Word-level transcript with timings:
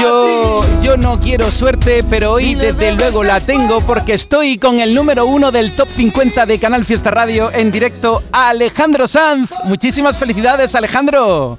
Yo, 0.00 0.62
yo 0.80 0.96
no 0.96 1.20
quiero 1.20 1.50
suerte, 1.50 2.02
pero 2.08 2.32
hoy 2.32 2.54
desde 2.54 2.92
luego 2.92 3.22
la 3.22 3.38
tengo 3.38 3.82
porque 3.82 4.14
estoy 4.14 4.56
con 4.56 4.80
el 4.80 4.94
número 4.94 5.26
uno 5.26 5.50
del 5.50 5.76
top 5.76 5.88
50 5.88 6.46
de 6.46 6.58
Canal 6.58 6.86
Fiesta 6.86 7.10
Radio 7.10 7.52
en 7.52 7.70
directo, 7.70 8.22
Alejandro 8.32 9.06
Sanz. 9.06 9.50
Muchísimas 9.64 10.18
felicidades, 10.18 10.74
Alejandro. 10.74 11.58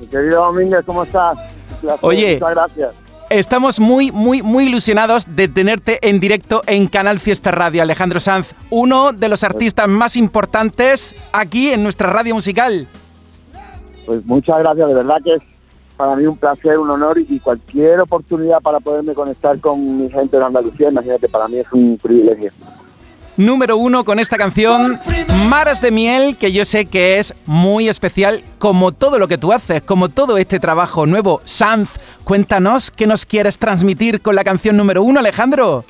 Mi 0.00 0.06
querido 0.06 0.46
Domínguez, 0.46 0.82
¿cómo 0.86 1.02
estás? 1.02 1.38
Oye, 2.00 2.34
muchas 2.40 2.54
gracias. 2.54 2.94
Estamos 3.28 3.78
muy, 3.78 4.10
muy, 4.10 4.40
muy 4.40 4.68
ilusionados 4.68 5.36
de 5.36 5.48
tenerte 5.48 5.98
en 6.08 6.20
directo 6.20 6.62
en 6.66 6.86
Canal 6.86 7.20
Fiesta 7.20 7.50
Radio, 7.50 7.82
Alejandro 7.82 8.20
Sanz, 8.20 8.54
uno 8.70 9.12
de 9.12 9.28
los 9.28 9.44
artistas 9.44 9.88
más 9.88 10.16
importantes 10.16 11.14
aquí 11.32 11.68
en 11.68 11.82
nuestra 11.82 12.08
radio 12.10 12.34
musical. 12.34 12.88
Pues 14.08 14.24
muchas 14.24 14.58
gracias, 14.60 14.88
de 14.88 14.94
verdad 14.94 15.18
que 15.22 15.34
es 15.34 15.42
para 15.98 16.16
mí 16.16 16.24
un 16.24 16.38
placer, 16.38 16.78
un 16.78 16.88
honor 16.88 17.18
y 17.18 17.38
cualquier 17.40 18.00
oportunidad 18.00 18.58
para 18.62 18.80
poderme 18.80 19.12
conectar 19.12 19.60
con 19.60 19.98
mi 19.98 20.08
gente 20.08 20.38
de 20.38 20.44
Andalucía, 20.46 20.88
imagínate, 20.88 21.28
para 21.28 21.46
mí 21.46 21.58
es 21.58 21.70
un 21.72 21.98
privilegio. 22.02 22.50
Número 23.36 23.76
uno 23.76 24.06
con 24.06 24.18
esta 24.18 24.38
canción, 24.38 24.98
Maras 25.50 25.82
de 25.82 25.90
Miel, 25.90 26.38
que 26.38 26.52
yo 26.52 26.64
sé 26.64 26.86
que 26.86 27.18
es 27.18 27.34
muy 27.44 27.86
especial, 27.86 28.40
como 28.58 28.92
todo 28.92 29.18
lo 29.18 29.28
que 29.28 29.36
tú 29.36 29.52
haces, 29.52 29.82
como 29.82 30.08
todo 30.08 30.38
este 30.38 30.58
trabajo 30.58 31.04
nuevo. 31.04 31.42
Sanz, 31.44 31.98
cuéntanos 32.24 32.90
qué 32.90 33.06
nos 33.06 33.26
quieres 33.26 33.58
transmitir 33.58 34.22
con 34.22 34.34
la 34.34 34.42
canción 34.42 34.74
número 34.74 35.02
uno, 35.02 35.20
Alejandro. 35.20 35.84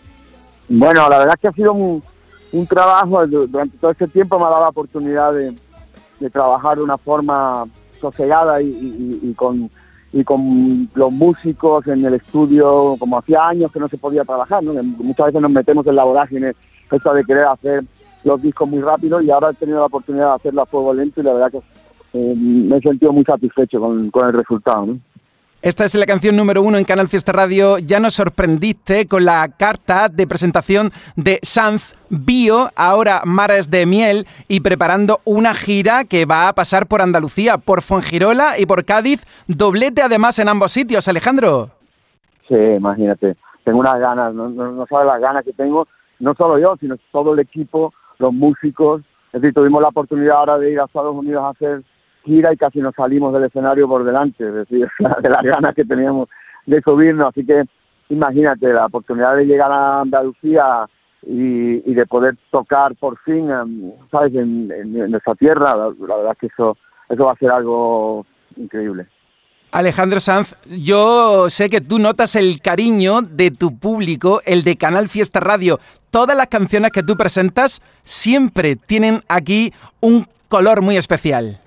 Bueno, 0.69 1.09
la 1.09 1.19
verdad 1.19 1.35
es 1.37 1.41
que 1.41 1.47
ha 1.47 1.53
sido 1.53 1.73
un, 1.73 2.03
trabajo, 2.67 3.25
durante 3.29 3.79
todo 3.79 3.93
este 3.93 4.09
tiempo 4.09 4.41
me 4.41 4.47
ha 4.47 4.49
dado 4.49 4.63
la 4.63 4.69
oportunidad 4.71 5.33
de, 5.33 5.55
trabajar 6.31 6.79
de 6.79 6.83
una 6.83 6.99
forma 6.99 7.65
sosegada 8.01 8.61
y 8.63 9.35
con 9.37 9.71
y 10.13 10.25
con 10.25 10.89
los 10.95 11.13
músicos 11.13 11.87
en 11.87 12.05
el 12.05 12.15
estudio, 12.15 12.97
como 12.99 13.19
hacía 13.19 13.49
años 13.49 13.71
que 13.71 13.81
no 13.81 13.89
se 13.89 13.99
podía 13.99 14.25
trabajar, 14.25 14.63
¿no? 14.63 14.73
muchas 14.83 15.27
veces 15.27 15.41
nos 15.41 15.51
metemos 15.51 15.87
en 15.87 15.97
la 15.97 16.05
vorágine 16.05 16.53
esta 16.91 17.13
de 17.13 17.25
querer 17.25 17.45
hacer 17.45 17.85
los 18.25 18.41
discos 18.41 18.69
muy 18.69 18.81
rápido 18.81 19.21
y 19.21 19.31
ahora 19.31 19.51
he 19.51 19.55
tenido 19.55 19.81
la 19.81 19.87
oportunidad 19.87 20.29
de 20.29 20.35
hacerlo 20.37 20.63
a 20.63 20.67
fuego 20.67 20.95
lento 20.95 21.21
y 21.21 21.25
la 21.25 21.35
verdad 21.35 21.53
que 21.53 21.61
eh, 22.15 22.35
me 22.35 22.79
he 22.79 22.81
sentido 22.81 23.13
muy 23.13 23.25
satisfecho 23.25 23.79
con, 23.79 24.11
con 24.11 24.27
el 24.27 24.33
resultado. 24.33 24.97
Esta 25.61 25.85
es 25.85 25.97
la 25.97 26.07
canción 26.07 26.37
número 26.37 26.63
uno 26.63 26.79
en 26.79 26.85
Canal 26.85 27.09
Fiesta 27.09 27.33
Radio. 27.33 27.79
Ya 27.79 27.99
nos 27.99 28.15
sorprendiste 28.15 29.09
con 29.09 29.25
la 29.25 29.49
carta 29.49 30.09
de 30.09 30.25
presentación 30.25 30.93
de 31.17 31.41
Sanz 31.43 31.97
Bio, 32.11 32.69
ahora 32.77 33.23
Mares 33.25 33.69
de 33.69 33.85
Miel, 33.85 34.29
y 34.47 34.61
preparando 34.61 35.19
una 35.25 35.55
gira 35.55 36.05
que 36.05 36.27
va 36.27 36.49
a 36.49 36.53
pasar 36.53 36.87
por 36.87 37.03
Andalucía, 37.03 37.59
por 37.59 37.83
Fuengirola 37.83 38.57
y 38.57 38.67
por 38.67 38.85
Cádiz. 38.85 39.27
Doblete 39.49 40.01
además 40.01 40.39
en 40.39 40.49
ambos 40.49 40.71
sitios, 40.71 41.09
Alejandro. 41.09 41.71
Sí, 42.47 42.55
imagínate. 42.55 43.37
Tengo 43.65 43.81
unas 43.81 43.99
ganas, 43.99 44.33
no, 44.33 44.49
no, 44.49 44.87
sabes 44.87 45.09
las 45.09 45.21
ganas 45.21 45.45
que 45.45 45.53
tengo, 45.55 45.89
no 46.21 46.35
solo 46.35 46.61
yo, 46.61 46.77
sino 46.79 46.97
todo 47.11 47.35
el 47.35 47.41
equipo, 47.41 47.93
los 48.21 48.33
músicos. 48.33 49.03
Es 49.33 49.43
decir, 49.43 49.55
tuvimos 49.55 49.83
la 49.83 49.89
oportunidad 49.89 50.37
ahora 50.37 50.57
de 50.59 50.71
ir 50.71 50.81
a 50.81 50.85
Estados 50.85 51.17
Unidos 51.17 51.43
a 51.43 51.49
hacer 51.49 51.83
gira 52.25 52.53
y 52.53 52.57
casi 52.57 52.81
nos 52.81 52.95
salimos 52.95 53.33
del 53.33 53.45
escenario 53.45 53.89
por 53.89 54.05
delante, 54.05 54.47
es 54.47 54.55
decir, 54.55 54.89
de 55.23 55.29
las 55.31 55.43
ganas 55.43 55.75
que 55.75 55.85
teníamos 55.85 56.29
de 56.67 56.81
subirnos. 56.83 57.29
Así 57.29 57.45
que 57.45 57.65
imagínate 58.09 58.73
la 58.73 58.87
oportunidad 58.87 59.37
de 59.37 59.47
llegar 59.47 59.71
a 59.73 60.01
Andalucía 60.01 60.87
y, 61.27 61.95
de 61.95 62.07
poder 62.07 62.37
tocar 62.51 62.95
por 62.97 63.19
fin, 63.19 63.51
em, 63.51 63.93
¿sabes?, 64.11 64.35
en, 64.35 64.69
nuestra 65.11 65.35
tierra, 65.35 65.75
la, 65.75 65.89
verdad 65.89 66.33
es 66.33 66.39
que 66.39 66.47
eso, 66.47 66.77
eso 67.09 67.25
va 67.25 67.33
a 67.33 67.39
ser 67.39 67.51
algo 67.51 68.25
increíble. 68.57 69.07
Alejandro 69.71 70.19
Sanz, 70.21 70.57
yo 70.65 71.51
sé 71.51 71.69
que 71.69 71.83
tú 71.83 71.99
notas 71.99 72.37
el 72.37 72.61
cariño 72.63 73.21
de 73.21 73.51
tu 73.51 73.77
público, 73.77 74.41
el 74.47 74.63
de 74.63 74.77
Canal 74.77 75.09
Fiesta 75.09 75.41
Radio. 75.41 75.79
Todas 76.11 76.35
las 76.35 76.47
canciones 76.47 76.91
que 76.91 77.03
tú 77.03 77.17
presentas 77.17 77.83
siempre 78.03 78.77
tienen 78.77 79.23
aquí 79.29 79.75
un 80.01 80.27
color 80.49 80.81
muy 80.81 80.97
especial 80.97 81.61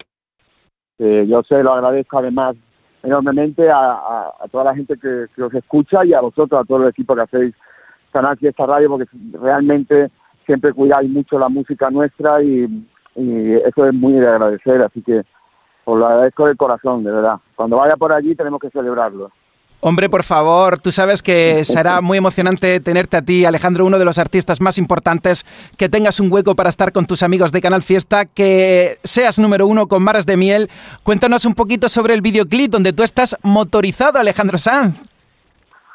yo 1.02 1.42
se 1.44 1.64
lo 1.64 1.74
agradezco 1.74 2.20
además 2.20 2.56
enormemente 3.04 3.70
a, 3.72 4.32
toda 4.52 4.66
la 4.66 4.76
gente 4.76 4.96
que, 4.98 5.42
os 5.42 5.54
escucha 5.54 6.06
y 6.06 6.14
a 6.14 6.22
vosotros, 6.22 6.62
a 6.62 6.66
todo 6.66 6.84
el 6.84 6.90
equipo 6.90 7.16
que 7.16 7.22
hacéis 7.22 7.56
Canal 8.12 8.38
esta 8.42 8.66
Radio, 8.66 8.90
porque 8.90 9.10
realmente 9.40 10.12
siempre 10.46 10.74
cuidáis 10.74 11.10
mucho 11.10 11.40
la 11.40 11.50
música 11.50 11.90
nuestra 11.90 12.44
y, 12.44 12.88
eso 13.16 13.86
es 13.86 13.94
muy 13.94 14.14
de 14.14 14.28
agradecer, 14.28 14.82
así 14.82 15.02
que 15.02 15.24
os 15.84 16.00
lo 16.00 16.06
agradezco 16.06 16.48
de 16.48 16.56
corazón, 16.56 17.04
de 17.04 17.12
verdad. 17.12 17.40
Cuando 17.56 17.78
vaya 17.78 17.98
por 17.98 18.14
allí 18.14 18.36
tenemos 18.36 18.62
que 18.62 18.70
celebrarlo. 18.70 19.32
Hombre, 19.84 20.10
por 20.10 20.22
favor, 20.22 20.80
tú 20.80 20.92
sabes 20.92 21.24
que 21.24 21.66
será 21.66 22.02
muy 22.02 22.20
emocionante 22.20 22.80
tenerte 22.80 23.18
a 23.18 23.24
ti, 23.24 23.46
Alejandro, 23.46 23.84
uno 23.84 23.98
de 23.98 24.06
los 24.06 24.20
artistas 24.20 24.62
más 24.62 24.78
importantes, 24.78 25.44
que 25.76 25.90
tengas 25.90 26.20
un 26.20 26.32
hueco 26.32 26.56
para 26.56 26.70
estar 26.70 26.92
con 26.92 27.08
tus 27.08 27.24
amigos 27.24 27.52
de 27.52 27.62
Canal 27.62 27.82
Fiesta, 27.82 28.26
que 28.26 29.00
seas 29.04 29.40
número 29.40 29.66
uno 29.66 29.88
con 29.88 30.04
Maras 30.04 30.28
de 30.28 30.38
Miel. 30.38 30.70
Cuéntanos 31.02 31.46
un 31.46 31.56
poquito 31.56 31.90
sobre 31.90 32.14
el 32.14 32.22
videoclip 32.22 32.72
donde 32.72 32.94
tú 32.94 33.02
estás 33.02 33.36
motorizado, 33.42 34.20
Alejandro 34.20 34.60
Sanz. 34.60 35.02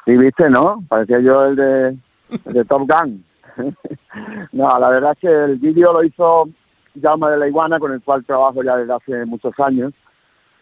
Sí, 0.03 0.17
viste, 0.17 0.49
¿no? 0.49 0.83
Parecía 0.89 1.21
yo 1.21 1.45
el 1.45 1.55
de, 1.55 2.65
Top 2.65 2.89
Gun. 2.89 3.23
no, 4.51 4.79
la 4.79 4.89
verdad 4.89 5.13
es 5.13 5.19
que 5.19 5.27
el 5.27 5.59
vídeo 5.59 5.93
lo 5.93 6.03
hizo 6.03 6.49
Jaume 7.01 7.29
de 7.29 7.37
la 7.37 7.47
Iguana, 7.47 7.79
con 7.79 7.93
el 7.93 8.01
cual 8.01 8.25
trabajo 8.25 8.61
ya 8.63 8.75
desde 8.75 8.93
hace 8.93 9.25
muchos 9.25 9.57
años. 9.59 9.93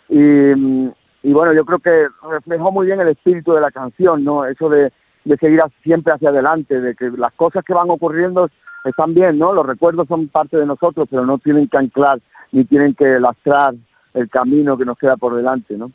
Y 0.09 0.19
mm, 0.19 0.92
y 1.25 1.34
bueno, 1.34 1.53
yo 1.53 1.66
creo 1.66 1.80
que 1.80 2.08
reflejó 2.30 2.72
muy 2.72 2.86
bien 2.86 3.00
el 3.00 3.08
espíritu 3.08 3.53
de 3.53 3.62
la 3.62 3.72
canción, 3.72 4.24
¿no? 4.24 4.46
Eso 4.46 4.69
de, 4.69 4.91
seguir 5.40 5.59
siempre 5.84 6.13
hacia 6.13 6.30
adelante, 6.30 6.80
de 6.80 6.94
que 6.94 7.09
las 7.18 7.34
cosas 7.34 7.66
que 7.66 7.74
van 7.74 7.90
ocurriendo 7.90 8.47
están 8.84 9.16
bien, 9.16 9.40
¿no? 9.40 9.52
Los 9.52 9.66
recuerdos 9.66 10.08
son 10.08 10.28
parte 10.28 10.56
de 10.56 10.68
nosotros, 10.68 11.08
pero 11.09 11.25
no 11.25 11.40
tienen 11.40 11.68
que 11.68 11.78
anclar 11.78 12.22
ni 12.52 12.63
tienen 12.66 12.94
que 12.94 13.19
lastrar 13.19 13.74
el 14.13 14.30
camino 14.30 14.78
que 14.78 14.86
nos 14.86 15.00
queda 15.00 15.18
por 15.18 15.36
delante, 15.36 15.75
¿no? 15.75 15.91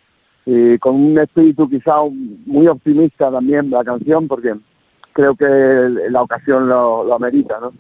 Y 0.47 0.77
con 0.79 0.97
un 0.97 1.17
espíritu 1.21 1.71
quizá 1.71 1.95
muy 2.11 2.67
optimista 2.67 3.31
también 3.31 3.71
la 3.71 3.85
canción, 3.85 4.27
porque 4.27 4.57
creo 5.13 5.37
que 5.37 5.47
la 6.11 6.23
ocasión 6.23 6.69
lo, 6.69 7.05
lo 7.05 7.15
amerita, 7.15 7.61
¿no? 7.61 7.73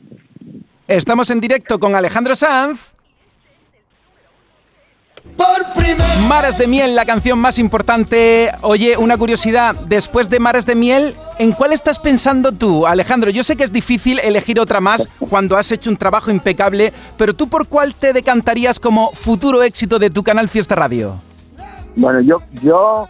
Estamos 0.86 1.28
en 1.30 1.40
directo 1.40 1.80
con 1.80 1.96
Alejandro 1.96 2.36
Sanz 2.36 2.94
Mares 6.28 6.58
de 6.58 6.68
Miel, 6.68 6.94
la 6.94 7.04
canción 7.04 7.38
más 7.40 7.58
importante. 7.58 8.52
Oye, 8.62 8.96
una 8.96 9.18
curiosidad, 9.18 9.74
después 9.88 10.30
de 10.30 10.38
Mares 10.38 10.64
de 10.64 10.76
Miel, 10.76 11.14
¿en 11.38 11.50
cuál 11.50 11.72
estás 11.72 11.98
pensando 11.98 12.52
tú, 12.52 12.86
Alejandro? 12.86 13.30
Yo 13.30 13.42
sé 13.42 13.56
que 13.56 13.64
es 13.64 13.72
difícil 13.72 14.20
elegir 14.20 14.60
otra 14.60 14.80
más 14.80 15.08
cuando 15.28 15.56
has 15.56 15.72
hecho 15.72 15.90
un 15.90 15.96
trabajo 15.96 16.30
impecable, 16.30 16.92
pero 17.16 17.34
tú 17.34 17.48
por 17.48 17.66
cuál 17.66 17.94
te 17.94 18.12
decantarías 18.12 18.78
como 18.78 19.10
futuro 19.10 19.62
éxito 19.62 19.98
de 19.98 20.10
tu 20.10 20.22
canal 20.22 20.48
Fiesta 20.48 20.76
Radio? 20.76 21.16
Bueno, 21.96 22.20
yo, 22.20 22.40
yo, 22.62 23.08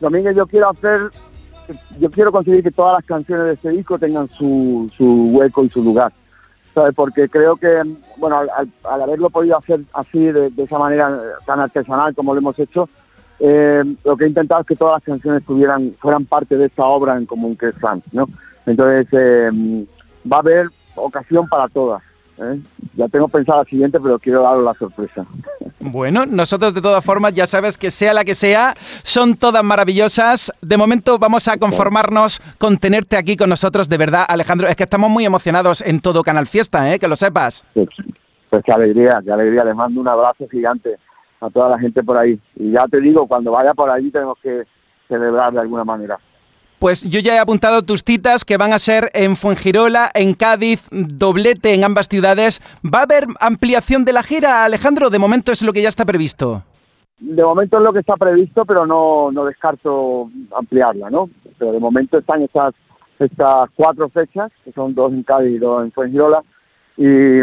Domínguez, 0.00 0.36
yo 0.36 0.46
quiero 0.46 0.70
hacer, 0.70 1.10
yo 1.98 2.10
quiero 2.10 2.30
conseguir 2.30 2.62
que 2.62 2.70
todas 2.70 2.98
las 2.98 3.04
canciones 3.04 3.46
de 3.46 3.52
este 3.54 3.70
disco 3.70 3.98
tengan 3.98 4.28
su, 4.28 4.88
su 4.96 5.30
hueco 5.32 5.64
y 5.64 5.68
su 5.70 5.82
lugar. 5.82 6.12
Porque 6.94 7.28
creo 7.28 7.56
que, 7.56 7.82
bueno, 8.16 8.40
al, 8.40 9.02
haberlo 9.02 9.30
podido 9.30 9.56
hacer 9.56 9.80
así, 9.92 10.18
de, 10.18 10.52
esa 10.56 10.78
manera 10.78 11.18
tan 11.46 11.60
artesanal 11.60 12.14
como 12.14 12.34
lo 12.34 12.40
hemos 12.40 12.58
hecho, 12.58 12.88
eh, 13.38 13.82
lo 14.04 14.16
que 14.16 14.24
he 14.24 14.28
intentado 14.28 14.60
es 14.60 14.66
que 14.66 14.76
todas 14.76 14.94
las 14.94 15.02
canciones 15.02 15.44
tuvieran, 15.44 15.94
fueran 15.98 16.26
parte 16.26 16.56
de 16.56 16.66
esta 16.66 16.84
obra 16.84 17.16
en 17.16 17.26
común 17.26 17.56
que 17.56 17.68
es 17.68 17.74
Frank, 17.76 18.04
¿no? 18.12 18.26
Entonces, 18.66 19.06
eh, 19.12 19.86
va 20.30 20.36
a 20.36 20.40
haber 20.40 20.66
ocasión 20.94 21.48
para 21.48 21.68
todas. 21.68 22.02
¿Eh? 22.40 22.60
Ya 22.94 23.08
tengo 23.08 23.28
pensado 23.28 23.58
la 23.62 23.64
siguiente, 23.64 23.98
pero 24.00 24.18
quiero 24.18 24.42
daros 24.42 24.64
la 24.64 24.74
sorpresa. 24.74 25.26
Bueno, 25.80 26.26
nosotros 26.26 26.74
de 26.74 26.82
todas 26.82 27.04
formas 27.04 27.32
ya 27.32 27.46
sabes 27.46 27.78
que 27.78 27.90
sea 27.90 28.12
la 28.12 28.24
que 28.24 28.34
sea, 28.34 28.74
son 29.02 29.36
todas 29.36 29.64
maravillosas. 29.64 30.52
De 30.60 30.76
momento 30.76 31.18
vamos 31.18 31.48
a 31.48 31.56
conformarnos 31.56 32.40
con 32.58 32.76
tenerte 32.76 33.16
aquí 33.16 33.36
con 33.36 33.48
nosotros, 33.48 33.88
de 33.88 33.96
verdad, 33.96 34.24
Alejandro. 34.28 34.68
Es 34.68 34.76
que 34.76 34.84
estamos 34.84 35.10
muy 35.10 35.24
emocionados 35.24 35.82
en 35.82 36.00
todo 36.00 36.22
Canal 36.22 36.46
Fiesta, 36.46 36.92
¿eh? 36.92 36.98
que 36.98 37.08
lo 37.08 37.16
sepas. 37.16 37.64
Pues, 37.74 37.88
pues 38.50 38.62
qué 38.64 38.72
alegría, 38.72 39.20
qué 39.24 39.32
alegría. 39.32 39.64
Les 39.64 39.74
mando 39.74 40.00
un 40.00 40.08
abrazo 40.08 40.46
gigante 40.50 40.96
a 41.40 41.48
toda 41.50 41.70
la 41.70 41.78
gente 41.78 42.02
por 42.02 42.18
ahí. 42.18 42.38
Y 42.56 42.72
ya 42.72 42.86
te 42.86 43.00
digo, 43.00 43.26
cuando 43.26 43.52
vaya 43.52 43.72
por 43.74 43.90
allí 43.90 44.10
tenemos 44.10 44.38
que 44.42 44.64
celebrar 45.08 45.52
de 45.52 45.60
alguna 45.60 45.84
manera. 45.84 46.18
Pues 46.80 47.02
yo 47.02 47.20
ya 47.20 47.34
he 47.34 47.38
apuntado 47.38 47.82
tus 47.82 48.02
citas 48.02 48.46
que 48.46 48.56
van 48.56 48.72
a 48.72 48.78
ser 48.78 49.10
en 49.12 49.36
Fuengirola, 49.36 50.10
en 50.14 50.32
Cádiz, 50.32 50.88
doblete 50.90 51.74
en 51.74 51.84
ambas 51.84 52.08
ciudades. 52.08 52.62
¿Va 52.82 53.00
a 53.00 53.02
haber 53.02 53.26
ampliación 53.38 54.06
de 54.06 54.14
la 54.14 54.22
gira, 54.22 54.64
Alejandro? 54.64 55.10
De 55.10 55.18
momento 55.18 55.52
es 55.52 55.62
lo 55.62 55.74
que 55.74 55.82
ya 55.82 55.90
está 55.90 56.06
previsto. 56.06 56.62
De 57.18 57.44
momento 57.44 57.76
es 57.76 57.84
lo 57.84 57.92
que 57.92 57.98
está 57.98 58.16
previsto, 58.16 58.64
pero 58.64 58.86
no, 58.86 59.30
no 59.30 59.44
descarto 59.44 60.30
ampliarla, 60.56 61.10
¿no? 61.10 61.28
Pero 61.58 61.72
de 61.72 61.80
momento 61.80 62.16
están 62.16 62.40
estas, 62.40 62.72
estas 63.18 63.68
cuatro 63.76 64.08
fechas, 64.08 64.50
que 64.64 64.72
son 64.72 64.94
dos 64.94 65.12
en 65.12 65.22
Cádiz 65.22 65.56
y 65.56 65.58
dos 65.58 65.84
en 65.84 65.92
Fuengirola, 65.92 66.42
y, 66.96 67.42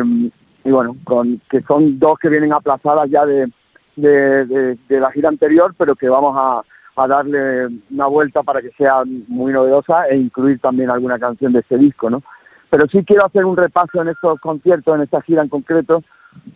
bueno, 0.63 0.95
con, 1.03 1.39
que 1.47 1.61
son 1.61 1.99
dos 1.99 2.17
que 2.19 2.29
vienen 2.29 2.53
aplazadas 2.53 3.07
ya 3.11 3.23
de, 3.23 3.51
de, 3.95 4.77
la 4.89 5.11
gira 5.11 5.29
anterior, 5.29 5.75
pero 5.77 5.95
que 5.95 6.09
vamos 6.09 6.35
a, 6.35 6.63
darle 7.05 7.67
una 7.91 8.07
vuelta 8.07 8.41
para 8.43 8.61
que 8.61 8.71
sea 8.71 9.03
muy 9.27 9.51
novedosa 9.51 10.07
e 10.07 10.17
incluir 10.17 10.59
también 10.59 10.89
alguna 10.89 11.19
canción 11.19 11.53
de 11.53 11.59
este 11.59 11.77
disco, 11.77 12.09
¿no? 12.09 12.23
Pero 12.69 12.87
sí 12.87 13.03
quiero 13.05 13.25
hacer 13.25 13.45
un 13.45 13.55
repaso 13.55 14.01
en 14.01 14.07
estos 14.07 14.39
conciertos, 14.39 14.95
en 14.95 15.03
esta 15.03 15.21
gira 15.21 15.41
en 15.41 15.49
concreto, 15.49 16.03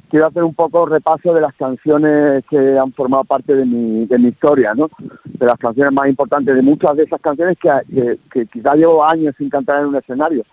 quiero 0.09 0.27
hacer 0.27 0.43
un 0.43 0.53
poco 0.55 0.85
repaso 0.85 1.33
de 1.33 1.41
las 1.41 1.53
canciones 1.55 2.43
que 2.49 2.77
han 2.77 2.91
formado 2.93 3.23
parte 3.23 3.55
de 3.55 3.65
mi, 3.65 4.05
de 4.05 4.17
mi 4.17 4.29
historia, 4.29 4.73
¿no? 4.73 4.89
De 5.25 5.45
las 5.45 5.57
canciones 5.57 5.93
más 5.93 6.07
importantes, 6.07 6.55
de 6.55 6.61
muchas 6.61 6.95
de 6.97 7.03
esas 7.03 7.21
canciones 7.21 7.57
que, 7.59 8.17
que, 8.31 8.45
quizá 8.47 8.75
llevo 8.75 9.07
años 9.07 9.35
sin 9.37 9.49
cantar 9.49 9.81
en 9.81 9.87
un 9.87 9.95
escenario, 9.95 10.43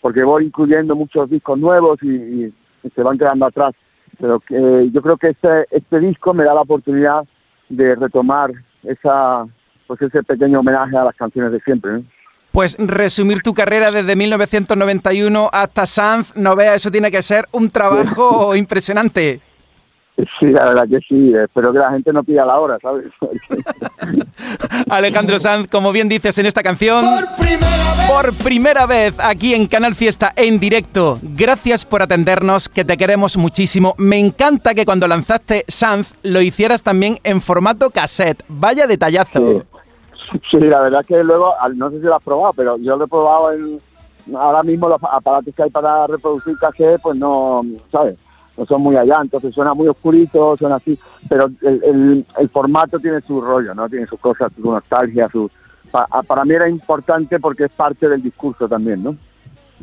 porque 0.00 0.22
voy 0.24 0.46
incluyendo 0.46 0.96
muchos 0.96 1.30
discos 1.30 1.58
nuevos 1.58 2.02
y 2.02 2.52
se 2.94 3.02
van 3.02 3.18
quedando 3.18 3.46
atrás 3.46 3.74
pero 4.18 4.40
que 4.40 4.90
yo 4.92 5.02
creo 5.02 5.16
que 5.16 5.28
este, 5.28 5.66
este 5.70 6.00
disco 6.00 6.34
me 6.34 6.44
da 6.44 6.54
la 6.54 6.62
oportunidad 6.62 7.24
de 7.68 7.94
retomar 7.94 8.52
esa 8.82 9.46
pues 9.86 10.02
ese 10.02 10.22
pequeño 10.22 10.60
homenaje 10.60 10.96
a 10.96 11.04
las 11.04 11.14
canciones 11.16 11.52
de 11.52 11.60
siempre. 11.60 12.02
Pues 12.50 12.76
resumir 12.78 13.40
tu 13.42 13.54
carrera 13.54 13.90
desde 13.90 14.16
1991 14.16 15.50
hasta 15.52 15.86
Sanz, 15.86 16.36
no 16.36 16.56
veas, 16.56 16.76
eso 16.76 16.90
tiene 16.90 17.10
que 17.10 17.22
ser 17.22 17.46
un 17.52 17.70
trabajo 17.70 18.56
impresionante. 18.56 19.40
Sí, 20.16 20.46
la 20.46 20.66
verdad 20.66 20.88
que 20.88 20.98
sí. 21.00 21.34
Espero 21.34 21.72
que 21.72 21.78
la 21.78 21.90
gente 21.90 22.10
no 22.12 22.24
pida 22.24 22.46
la 22.46 22.58
hora, 22.58 22.78
¿sabes? 22.80 23.06
Alejandro 24.88 25.38
Sanz, 25.38 25.68
como 25.68 25.92
bien 25.92 26.08
dices 26.08 26.38
en 26.38 26.46
esta 26.46 26.62
canción, 26.62 27.04
por 27.04 27.36
primera, 27.36 27.66
vez. 27.96 28.10
por 28.10 28.44
primera 28.44 28.86
vez 28.86 29.18
aquí 29.20 29.54
en 29.54 29.66
Canal 29.66 29.94
Fiesta 29.94 30.32
en 30.34 30.58
directo. 30.58 31.18
Gracias 31.22 31.84
por 31.84 32.00
atendernos, 32.00 32.70
que 32.70 32.84
te 32.84 32.96
queremos 32.96 33.36
muchísimo. 33.36 33.94
Me 33.98 34.18
encanta 34.18 34.74
que 34.74 34.86
cuando 34.86 35.06
lanzaste 35.06 35.64
Sanz 35.68 36.14
lo 36.22 36.40
hicieras 36.40 36.82
también 36.82 37.18
en 37.22 37.42
formato 37.42 37.90
cassette. 37.90 38.42
Vaya 38.48 38.86
detallazo. 38.86 39.64
Sí, 40.50 40.58
la 40.60 40.80
verdad 40.80 41.04
que 41.06 41.22
luego, 41.22 41.54
no 41.74 41.90
sé 41.90 41.98
si 41.98 42.04
lo 42.04 42.16
has 42.16 42.24
probado, 42.24 42.54
pero 42.54 42.78
yo 42.78 42.96
lo 42.96 43.04
he 43.04 43.08
probado 43.08 43.52
en. 43.52 43.80
Ahora 44.34 44.64
mismo 44.64 44.88
los 44.88 45.00
aparatos 45.04 45.54
que 45.54 45.62
hay 45.62 45.70
para 45.70 46.06
reproducir 46.08 46.56
cassette, 46.58 47.00
pues 47.00 47.16
no, 47.16 47.62
¿sabes? 47.92 48.16
No 48.56 48.66
son 48.66 48.82
muy 48.82 48.96
allá, 48.96 49.16
entonces 49.20 49.54
suena 49.54 49.74
muy 49.74 49.88
oscurito, 49.88 50.56
suena 50.56 50.76
así, 50.76 50.98
pero 51.28 51.50
el, 51.62 52.24
el, 52.38 52.48
formato 52.48 52.98
tiene 52.98 53.20
su 53.20 53.40
rollo, 53.40 53.74
¿no? 53.74 53.88
Tiene 53.88 54.06
sus 54.06 54.18
cosas, 54.18 54.50
su 54.54 54.70
nostalgia, 54.70 55.28
su... 55.30 55.50
para 56.26 56.44
mí 56.44 56.54
era 56.54 56.68
importante 56.68 57.38
porque 57.38 57.64
es 57.64 57.72
parte 57.72 58.08
del 58.08 58.22
discurso 58.22 58.68
también, 58.68 59.02
¿no? 59.02 59.16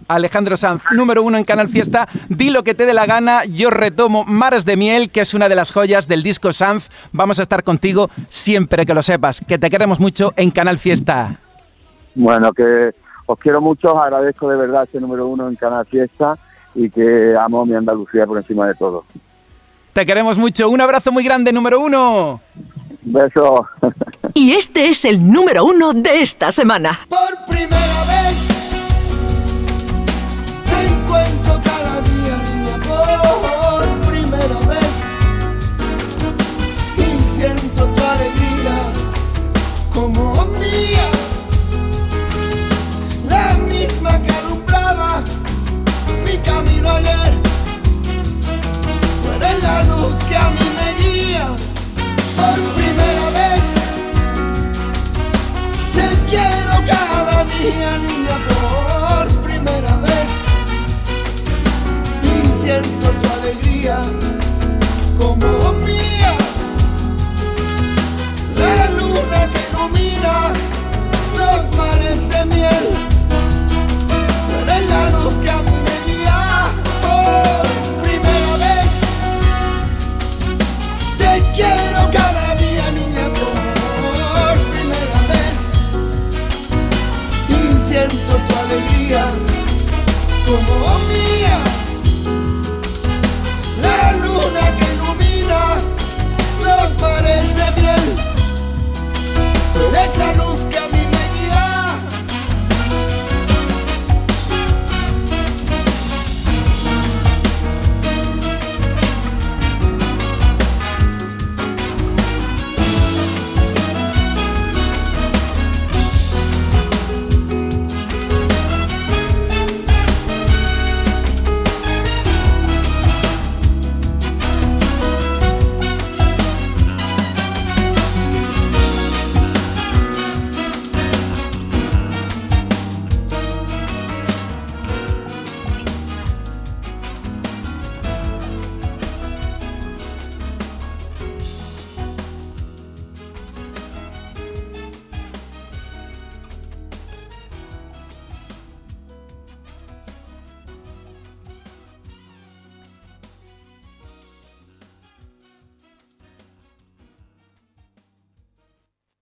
Alejandro 0.08 0.58
Sanz, 0.58 0.84
número 0.92 1.24
uno 1.24 1.38
en 1.38 1.44
Canal 1.44 1.70
Fiesta. 1.70 2.10
Di 2.28 2.50
lo 2.50 2.64
que 2.64 2.74
te 2.74 2.86
dé 2.86 2.94
la 2.94 3.06
gana. 3.06 3.46
Yo 3.46 3.70
retomo 3.70 4.26
Mares 4.26 4.66
de 4.66 4.76
Miel, 4.76 5.12
que 5.12 5.22
es 5.22 5.34
una 5.34 5.48
de 5.48 5.56
las 5.56 5.72
joyas 5.72 6.08
del 6.08 6.24
disco 6.24 6.52
Sanz. 6.52 6.90
Vamos 7.14 7.40
a 7.40 7.44
estar 7.44 7.64
contigo 7.64 8.10
siempre 8.28 8.86
que 8.86 8.94
lo 8.94 9.02
sepas. 9.02 9.42
Que 9.48 9.58
te 9.58 9.70
queremos 9.70 10.00
mucho 10.00 10.34
en 10.36 10.52
Canal 10.52 10.78
Fiesta. 10.78 11.40
Bueno, 12.16 12.52
que 12.52 12.92
os 13.28 13.40
quiero 13.40 13.62
mucho. 13.62 13.94
Os 13.94 14.04
agradezco 14.04 14.50
de 14.50 14.58
verdad 14.58 14.84
este 14.84 15.00
número 15.00 15.28
uno 15.28 15.48
en 15.48 15.56
Canal 15.56 15.86
Fiesta 15.86 16.38
y 16.76 16.90
que 16.90 17.36
amo 17.40 17.66
mi 17.66 17.76
Andalucía 17.76 18.26
por 18.26 18.38
encima 18.38 18.68
de 18.68 18.76
todo. 18.76 19.06
Te 19.94 20.06
queremos 20.06 20.38
mucho. 20.38 20.70
Un 20.70 20.82
abrazo 20.82 21.12
muy 21.12 21.24
grande, 21.24 21.54
número 21.54 21.80
uno. 21.80 22.42
Beso. 23.02 23.68
Y 24.34 24.54
este 24.54 24.90
es 24.90 25.06
el 25.06 25.32
número 25.32 25.66
uno 25.66 25.94
de 25.94 26.22
esta 26.22 26.52
semana. 26.52 27.00
Por 27.08 27.46
primera 27.48 27.93